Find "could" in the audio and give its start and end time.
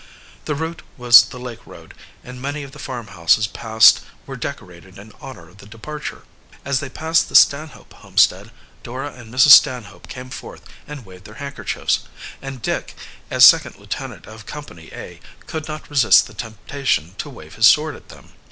15.45-15.67